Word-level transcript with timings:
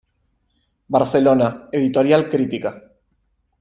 Barcelona: 0.87 1.69
Editorial 1.71 2.27
Crítica. 2.27 2.71